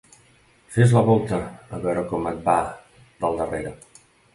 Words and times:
Fes 0.77 0.95
la 0.95 1.03
volta, 1.11 1.39
a 1.75 1.81
veure 1.85 2.07
com 2.11 2.29
et 2.33 2.43
va 2.51 2.59
del 3.23 3.43
darrere. 3.45 3.81